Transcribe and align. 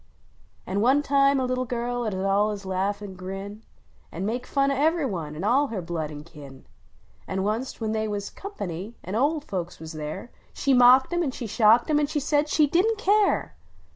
An 0.65 0.81
one 0.81 1.03
time 1.03 1.39
a 1.39 1.45
little 1.45 1.63
girl 1.65 2.01
ud 2.05 2.15
allus 2.15 2.65
laugh 2.65 3.03
an 3.03 3.13
grin. 3.13 3.61
An 4.11 4.25
make 4.25 4.47
fun 4.47 4.71
of 4.71 4.79
ever 4.79 5.07
one. 5.07 5.35
an 5.35 5.43
all 5.43 5.67
her 5.67 5.79
blood 5.79 6.09
an 6.09 6.23
kin; 6.23 6.65
An 7.27 7.37
onc 7.47 7.67
t, 7.67 7.77
when 7.77 7.91
they 7.91 8.07
was 8.07 8.31
"company," 8.31 8.95
an 9.03 9.13
olc 9.13 9.43
folks 9.43 9.79
was 9.79 9.93
there, 9.93 10.31
She 10.53 10.73
mocked 10.73 11.13
em 11.13 11.21
an 11.21 11.29
shocked 11.29 11.87
cm. 11.87 11.99
an 11.99 12.07
said 12.07 12.49
she 12.49 12.65
didn 12.65 12.95
t 12.97 13.03
care! 13.05 13.55